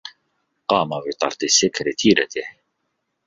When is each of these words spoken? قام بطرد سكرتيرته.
قام 0.67 0.89
بطرد 1.07 1.45
سكرتيرته. 1.47 2.41